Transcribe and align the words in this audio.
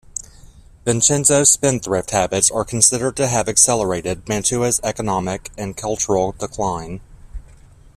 Vincenzo's 0.83 1.51
spendthrift 1.51 2.09
habits 2.09 2.49
are 2.49 2.65
considered 2.65 3.15
to 3.15 3.27
have 3.27 3.47
accelerated 3.47 4.27
Mantua's 4.27 4.81
economic 4.83 5.51
and 5.59 5.77
cultural 5.77 6.31
decline. 6.31 7.01